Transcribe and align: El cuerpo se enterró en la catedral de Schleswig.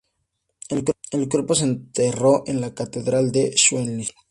El 1.11 1.29
cuerpo 1.29 1.53
se 1.53 1.65
enterró 1.65 2.41
en 2.47 2.59
la 2.59 2.73
catedral 2.73 3.31
de 3.31 3.55
Schleswig. 3.55 4.11